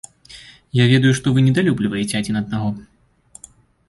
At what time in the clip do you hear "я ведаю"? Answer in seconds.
0.77-1.11